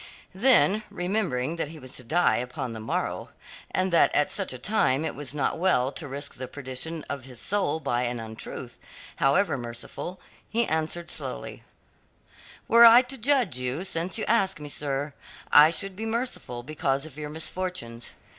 [0.33, 3.29] Then, remembering that he was to die upon the morrow,
[3.69, 7.25] and that at such a time it was not well to risk the perdition of
[7.25, 8.79] his soul by an untruth,
[9.17, 10.19] however merciful,
[10.49, 11.61] he answered slowly:
[12.67, 15.13] "Were I to judge you, since you ask me, sir,
[15.51, 18.09] I should be merciful because of your misfortunes.